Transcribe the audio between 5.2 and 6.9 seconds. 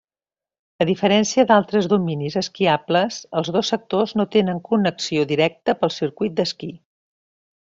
directa per circuit d'esquí.